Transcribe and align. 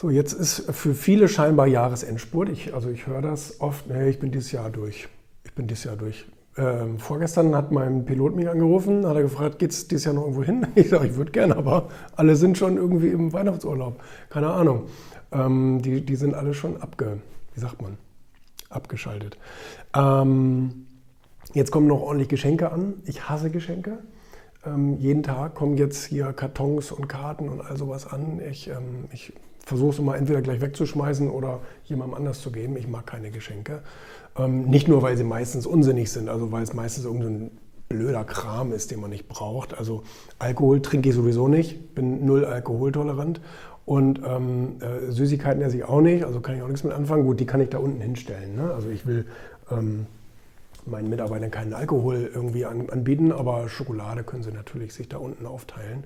So, 0.00 0.10
jetzt 0.10 0.32
ist 0.32 0.70
für 0.70 0.94
viele 0.94 1.26
scheinbar 1.26 1.66
Jahresendspurt. 1.66 2.50
Ich, 2.50 2.72
also 2.72 2.88
ich 2.88 3.08
höre 3.08 3.20
das 3.20 3.60
oft, 3.60 3.88
nee, 3.88 4.08
ich 4.08 4.20
bin 4.20 4.30
dieses 4.30 4.52
Jahr 4.52 4.70
durch. 4.70 5.08
Ich 5.42 5.52
bin 5.54 5.66
dieses 5.66 5.82
Jahr 5.82 5.96
durch. 5.96 6.24
Ähm, 6.56 7.00
vorgestern 7.00 7.56
hat 7.56 7.72
mein 7.72 8.04
Pilot 8.04 8.36
mich 8.36 8.48
angerufen, 8.48 9.04
hat 9.04 9.16
er 9.16 9.22
gefragt, 9.22 9.58
geht 9.58 9.72
es 9.72 9.88
dieses 9.88 10.04
Jahr 10.04 10.14
noch 10.14 10.22
irgendwo 10.22 10.44
hin? 10.44 10.68
Ich 10.76 10.90
sage, 10.90 11.08
ich 11.08 11.16
würde 11.16 11.32
gerne, 11.32 11.56
aber 11.56 11.88
alle 12.14 12.36
sind 12.36 12.56
schon 12.56 12.76
irgendwie 12.76 13.08
im 13.08 13.32
Weihnachtsurlaub. 13.32 14.00
Keine 14.30 14.50
Ahnung. 14.50 14.84
Ähm, 15.32 15.82
die, 15.82 16.06
die 16.06 16.14
sind 16.14 16.32
alle 16.32 16.54
schon 16.54 16.80
abge, 16.80 17.18
wie 17.54 17.60
sagt 17.60 17.82
man, 17.82 17.98
abgeschaltet. 18.70 19.36
Ähm, 19.96 20.86
jetzt 21.54 21.72
kommen 21.72 21.88
noch 21.88 22.02
ordentlich 22.02 22.28
Geschenke 22.28 22.70
an. 22.70 23.02
Ich 23.04 23.28
hasse 23.28 23.50
Geschenke. 23.50 23.98
Ähm, 24.64 24.96
jeden 24.98 25.24
Tag 25.24 25.56
kommen 25.56 25.76
jetzt 25.76 26.04
hier 26.04 26.32
Kartons 26.34 26.92
und 26.92 27.08
Karten 27.08 27.48
und 27.48 27.60
all 27.60 27.76
sowas 27.76 28.06
an. 28.06 28.40
Ich, 28.48 28.68
ähm, 28.68 29.08
ich 29.12 29.32
versuche 29.68 29.90
es 29.90 29.98
immer 29.98 30.16
entweder 30.16 30.40
gleich 30.40 30.60
wegzuschmeißen 30.60 31.28
oder 31.30 31.60
jemandem 31.84 32.16
anders 32.16 32.40
zu 32.40 32.50
geben. 32.50 32.76
Ich 32.76 32.88
mag 32.88 33.06
keine 33.06 33.30
Geschenke. 33.30 33.82
Ähm, 34.36 34.64
nicht 34.64 34.88
nur, 34.88 35.02
weil 35.02 35.16
sie 35.16 35.24
meistens 35.24 35.66
unsinnig 35.66 36.10
sind, 36.10 36.28
also 36.28 36.50
weil 36.50 36.62
es 36.62 36.72
meistens 36.72 37.04
irgendein 37.04 37.50
blöder 37.88 38.24
Kram 38.24 38.72
ist, 38.72 38.90
den 38.90 39.00
man 39.00 39.10
nicht 39.10 39.28
braucht. 39.28 39.76
Also 39.76 40.02
Alkohol 40.38 40.80
trinke 40.80 41.10
ich 41.10 41.14
sowieso 41.14 41.48
nicht, 41.48 41.94
bin 41.94 42.24
null 42.24 42.44
alkoholtolerant. 42.44 43.40
Und 43.84 44.20
ähm, 44.26 44.76
äh, 44.80 45.10
Süßigkeiten 45.10 45.62
esse 45.62 45.76
ich 45.78 45.84
auch 45.84 46.00
nicht, 46.00 46.24
also 46.24 46.40
kann 46.40 46.56
ich 46.56 46.62
auch 46.62 46.68
nichts 46.68 46.84
mit 46.84 46.92
anfangen. 46.92 47.24
Gut, 47.24 47.40
die 47.40 47.46
kann 47.46 47.60
ich 47.60 47.68
da 47.68 47.78
unten 47.78 48.00
hinstellen. 48.00 48.56
Ne? 48.56 48.72
Also 48.72 48.88
ich 48.88 49.06
will 49.06 49.26
ähm, 49.70 50.06
meinen 50.86 51.10
Mitarbeitern 51.10 51.50
keinen 51.50 51.74
Alkohol 51.74 52.30
irgendwie 52.34 52.64
an, 52.64 52.88
anbieten, 52.90 53.32
aber 53.32 53.68
Schokolade 53.68 54.24
können 54.24 54.42
sie 54.42 54.52
natürlich 54.52 54.94
sich 54.94 55.08
da 55.08 55.18
unten 55.18 55.46
aufteilen. 55.46 56.04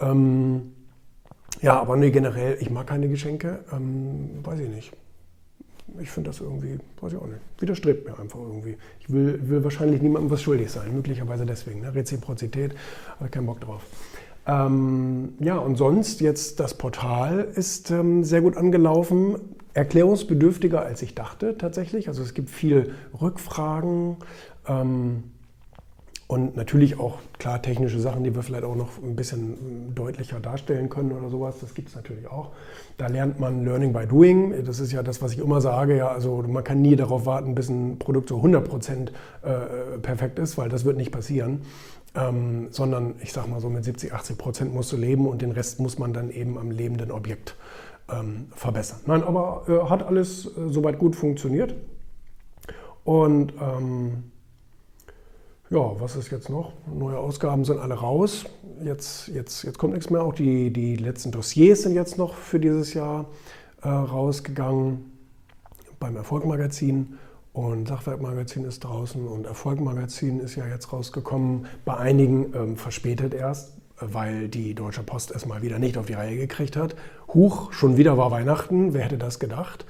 Ähm, 0.00 0.72
ja, 1.62 1.80
aber 1.80 1.96
nee, 1.96 2.10
generell, 2.10 2.56
ich 2.60 2.70
mag 2.70 2.86
keine 2.86 3.08
Geschenke. 3.08 3.60
Ähm, 3.72 4.40
weiß 4.42 4.60
ich 4.60 4.68
nicht. 4.68 4.92
Ich 5.98 6.10
finde 6.10 6.30
das 6.30 6.40
irgendwie, 6.40 6.78
weiß 7.00 7.12
ich 7.12 7.18
auch 7.18 7.26
nicht, 7.26 7.40
widerstrebt 7.58 8.06
mir 8.06 8.18
einfach 8.18 8.38
irgendwie. 8.38 8.76
Ich 9.00 9.10
will, 9.10 9.40
will 9.48 9.64
wahrscheinlich 9.64 10.00
niemandem 10.00 10.30
was 10.30 10.40
schuldig 10.40 10.70
sein, 10.70 10.94
möglicherweise 10.94 11.44
deswegen. 11.44 11.80
Ne? 11.80 11.94
Reziprozität, 11.94 12.74
habe 13.16 13.24
ich 13.26 13.30
keinen 13.32 13.46
Bock 13.46 13.60
drauf. 13.60 13.82
Ähm, 14.46 15.34
ja, 15.40 15.58
und 15.58 15.76
sonst 15.76 16.20
jetzt 16.20 16.60
das 16.60 16.74
Portal 16.74 17.46
ist 17.54 17.90
ähm, 17.90 18.24
sehr 18.24 18.40
gut 18.40 18.56
angelaufen, 18.56 19.36
erklärungsbedürftiger 19.74 20.82
als 20.82 21.02
ich 21.02 21.14
dachte 21.14 21.58
tatsächlich. 21.58 22.08
Also 22.08 22.22
es 22.22 22.34
gibt 22.34 22.50
viel 22.50 22.94
Rückfragen. 23.20 24.16
Ähm, 24.66 25.24
und 26.30 26.54
natürlich 26.54 27.00
auch 27.00 27.18
klar 27.40 27.60
technische 27.60 27.98
Sachen, 27.98 28.22
die 28.22 28.32
wir 28.32 28.44
vielleicht 28.44 28.62
auch 28.62 28.76
noch 28.76 29.02
ein 29.02 29.16
bisschen 29.16 29.92
deutlicher 29.96 30.38
darstellen 30.38 30.88
können 30.88 31.10
oder 31.10 31.28
sowas. 31.28 31.56
Das 31.60 31.74
gibt 31.74 31.88
es 31.88 31.96
natürlich 31.96 32.28
auch. 32.28 32.52
Da 32.98 33.08
lernt 33.08 33.40
man 33.40 33.64
Learning 33.64 33.92
by 33.92 34.06
Doing. 34.06 34.64
Das 34.64 34.78
ist 34.78 34.92
ja 34.92 35.02
das, 35.02 35.20
was 35.22 35.32
ich 35.32 35.40
immer 35.40 35.60
sage. 35.60 35.96
Ja, 35.96 36.06
also 36.06 36.44
man 36.46 36.62
kann 36.62 36.82
nie 36.82 36.94
darauf 36.94 37.26
warten, 37.26 37.56
bis 37.56 37.68
ein 37.68 37.98
Produkt 37.98 38.28
so 38.28 38.36
100 38.36 38.68
Prozent 38.68 39.12
äh, 39.42 39.98
perfekt 39.98 40.38
ist, 40.38 40.56
weil 40.56 40.68
das 40.68 40.84
wird 40.84 40.96
nicht 40.96 41.10
passieren. 41.10 41.62
Ähm, 42.14 42.68
sondern 42.70 43.16
ich 43.20 43.32
sage 43.32 43.50
mal 43.50 43.60
so 43.60 43.68
mit 43.68 43.84
70, 43.84 44.12
80 44.12 44.38
Prozent 44.38 44.72
musst 44.72 44.92
du 44.92 44.96
leben 44.96 45.26
und 45.26 45.42
den 45.42 45.50
Rest 45.50 45.80
muss 45.80 45.98
man 45.98 46.12
dann 46.12 46.30
eben 46.30 46.58
am 46.58 46.70
lebenden 46.70 47.10
Objekt 47.10 47.56
ähm, 48.08 48.46
verbessern. 48.54 49.00
Nein, 49.06 49.24
aber 49.24 49.64
äh, 49.66 49.90
hat 49.90 50.04
alles 50.04 50.46
äh, 50.46 50.68
soweit 50.68 51.00
gut 51.00 51.16
funktioniert. 51.16 51.74
Und 53.02 53.52
ähm, 53.60 54.30
ja, 55.70 56.00
was 56.00 56.16
ist 56.16 56.30
jetzt 56.30 56.50
noch? 56.50 56.72
Neue 56.92 57.16
Ausgaben 57.16 57.64
sind 57.64 57.78
alle 57.78 57.94
raus. 57.94 58.44
Jetzt, 58.82 59.28
jetzt, 59.28 59.62
jetzt 59.62 59.78
kommt 59.78 59.94
nichts 59.94 60.10
mehr. 60.10 60.22
Auch 60.22 60.34
die, 60.34 60.72
die 60.72 60.96
letzten 60.96 61.30
Dossiers 61.30 61.82
sind 61.82 61.94
jetzt 61.94 62.18
noch 62.18 62.34
für 62.34 62.58
dieses 62.58 62.92
Jahr 62.92 63.26
äh, 63.82 63.88
rausgegangen 63.88 65.12
beim 66.00 66.16
Erfolgmagazin. 66.16 67.18
Und 67.52 67.88
Sachwerkmagazin 67.88 68.64
ist 68.64 68.80
draußen 68.80 69.26
und 69.26 69.46
Erfolgmagazin 69.46 70.40
ist 70.40 70.56
ja 70.56 70.66
jetzt 70.66 70.92
rausgekommen. 70.92 71.66
Bei 71.84 71.96
einigen 71.96 72.52
ähm, 72.54 72.76
verspätet 72.76 73.32
erst, 73.32 73.74
weil 74.00 74.48
die 74.48 74.74
Deutsche 74.74 75.02
Post 75.02 75.30
es 75.30 75.46
mal 75.46 75.62
wieder 75.62 75.78
nicht 75.78 75.98
auf 75.98 76.06
die 76.06 76.14
Reihe 76.14 76.36
gekriegt 76.36 76.76
hat. 76.76 76.96
Huch, 77.32 77.72
schon 77.72 77.96
wieder 77.96 78.18
war 78.18 78.32
Weihnachten. 78.32 78.92
Wer 78.92 79.04
hätte 79.04 79.18
das 79.18 79.38
gedacht? 79.38 79.84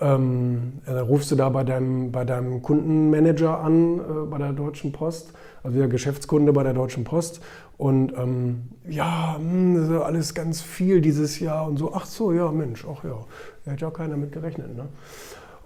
Ähm, 0.00 0.80
da 0.86 1.02
rufst 1.02 1.30
du 1.30 1.36
da 1.36 1.48
bei 1.48 1.62
deinem, 1.62 2.10
bei 2.10 2.24
deinem 2.24 2.62
Kundenmanager 2.62 3.60
an, 3.60 4.00
äh, 4.00 4.02
bei 4.28 4.38
der 4.38 4.52
Deutschen 4.52 4.92
Post, 4.92 5.32
also 5.62 5.78
der 5.78 5.88
Geschäftskunde 5.88 6.52
bei 6.52 6.64
der 6.64 6.74
Deutschen 6.74 7.04
Post. 7.04 7.40
Und 7.76 8.12
ähm, 8.16 8.70
ja, 8.88 9.36
mh, 9.38 9.50
hm, 9.50 9.74
das 9.76 9.88
ist 9.88 10.02
alles 10.02 10.34
ganz 10.34 10.62
viel 10.62 11.00
dieses 11.00 11.38
Jahr 11.40 11.66
und 11.66 11.76
so. 11.76 11.92
Ach 11.94 12.06
so, 12.06 12.32
ja, 12.32 12.50
Mensch, 12.50 12.84
ach 12.84 13.04
ja, 13.04 13.24
da 13.64 13.72
hätte 13.72 13.84
ja 13.84 13.90
keiner 13.90 14.16
mit 14.16 14.32
gerechnet. 14.32 14.76
Ne? 14.76 14.88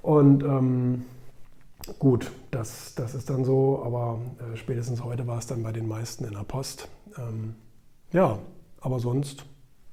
Und 0.03 0.43
ähm, 0.43 1.05
gut, 1.99 2.31
das, 2.51 2.95
das 2.95 3.15
ist 3.15 3.31
dann 3.31 3.45
so, 3.45 3.83
aber 3.85 4.21
äh, 4.41 4.57
spätestens 4.57 5.03
heute 5.05 5.27
war 5.27 5.39
es 5.39 5.47
dann 5.47 5.63
bei 5.63 5.73
den 5.73 5.89
meisten 5.89 6.25
in 6.25 6.33
der 6.33 6.45
Post. 6.45 6.89
Ähm, 7.17 7.55
ja, 8.13 8.39
aber 8.81 9.01
sonst 9.01 9.45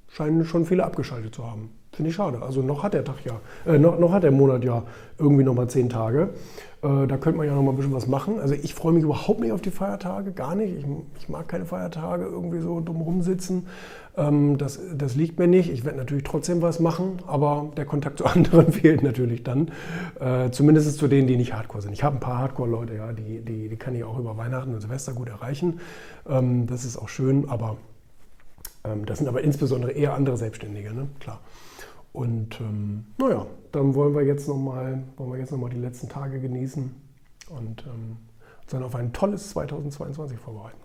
scheinen 0.07 0.45
schon 0.45 0.66
viele 0.66 0.85
abgeschaltet 0.85 1.35
zu 1.35 1.45
haben. 1.45 1.72
Finde 1.95 2.09
ich 2.09 2.16
schade. 2.16 2.41
Also 2.41 2.61
noch 2.61 2.83
hat 2.83 2.94
der 2.94 3.06
Tag 3.06 3.17
ja, 3.23 3.39
äh, 3.72 3.78
noch, 3.78 3.97
noch 4.00 4.11
hat 4.11 4.23
der 4.23 4.31
Monat 4.31 4.66
ja 4.66 4.83
irgendwie 5.17 5.45
noch 5.45 5.53
mal 5.53 5.69
zehn 5.69 5.89
Tage. 5.89 6.29
Äh, 6.83 7.07
da 7.07 7.17
könnte 7.17 7.38
man 7.38 7.47
ja 7.47 7.56
noch 7.56 7.63
mal 7.63 7.72
ein 7.72 7.78
bisschen 7.78 7.94
was 7.94 8.07
machen. 8.07 8.39
Also 8.39 8.53
ich 8.53 8.73
freue 8.73 8.91
mich 8.91 9.03
überhaupt 9.03 9.39
nicht 9.39 9.53
auf 9.53 9.61
die 9.61 9.72
Feiertage, 9.72 10.33
gar 10.33 10.56
nicht. 10.56 10.75
Ich, 10.78 10.85
ich 11.19 11.29
mag 11.29 11.47
keine 11.47 11.66
Feiertage, 11.66 12.25
irgendwie 12.25 12.59
so 12.59 12.81
dumm 12.81 13.00
rumsitzen. 13.01 13.67
Ähm, 14.17 14.57
das, 14.57 14.79
das 14.94 15.16
liegt 15.16 15.39
mir 15.39 15.47
nicht. 15.47 15.72
Ich 15.72 15.85
werde 15.85 15.97
natürlich 15.97 16.25
trotzdem 16.25 16.61
was 16.61 16.81
machen, 16.81 17.19
aber 17.28 17.72
der 17.78 17.85
Kontakt 17.85 18.17
zu 18.19 18.25
anderen 18.25 18.73
fehlt 18.73 19.01
natürlich 19.01 19.44
dann. 19.44 19.72
Äh, 20.19 20.51
zumindest 20.51 20.97
zu 20.97 21.07
denen, 21.07 21.27
die 21.27 21.38
nicht 21.38 21.53
Hardcore 21.53 21.81
sind. 21.81 21.94
Ich 21.94 22.03
habe 22.03 22.17
ein 22.17 22.19
paar 22.19 22.39
Hardcore-Leute, 22.39 22.95
ja, 22.95 23.13
die, 23.13 23.39
die, 23.39 23.69
die 23.69 23.77
kann 23.77 23.95
ich 23.95 24.03
auch 24.03 24.19
über 24.19 24.35
Weihnachten 24.38 24.73
und 24.73 24.81
Silvester 24.81 25.13
gut 25.13 25.29
erreichen. 25.29 25.79
Ähm, 26.27 26.67
das 26.67 26.83
ist 26.83 26.97
auch 26.97 27.07
schön, 27.07 27.50
aber 27.50 27.77
ähm, 28.83 29.06
das 29.06 29.19
sind 29.19 29.27
aber 29.27 29.41
insbesondere 29.41 29.91
eher 29.91 30.13
andere 30.13 30.38
Selbstständige, 30.38 30.94
ne? 30.94 31.07
klar. 31.19 31.39
Und 32.15 32.61
ähm, 32.61 33.07
naja, 33.17 33.45
dann 33.73 33.93
wollen 33.93 34.15
wir 34.15 34.23
jetzt 34.23 34.47
nochmal 34.47 35.03
noch, 35.17 35.35
die 35.69 35.77
letzten 35.77 36.07
Tage 36.07 36.39
genießen 36.39 36.95
und 37.49 37.85
ähm, 37.85 38.17
uns 38.61 38.71
dann 38.71 38.83
auf 38.83 38.95
ein 38.95 39.11
tolles 39.11 39.49
2022 39.49 40.39
vorbereiten. 40.39 40.84